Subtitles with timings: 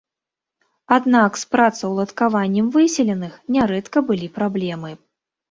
[0.95, 4.91] Аднак з працаўладкаваннем выселеных нярэдка былі праблемы.